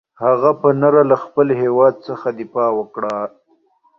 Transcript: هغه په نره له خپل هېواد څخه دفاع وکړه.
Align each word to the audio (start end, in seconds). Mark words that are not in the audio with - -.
هغه 0.23 0.51
په 0.61 0.69
نره 0.81 1.01
له 1.11 1.17
خپل 1.23 1.47
هېواد 1.61 1.95
څخه 2.07 2.27
دفاع 2.39 2.69
وکړه. 2.79 3.17